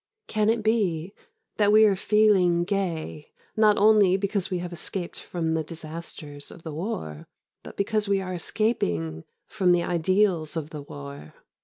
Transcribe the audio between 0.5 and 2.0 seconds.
be that we are